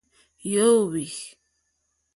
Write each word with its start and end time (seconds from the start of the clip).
Yǒhwì. 0.51 1.07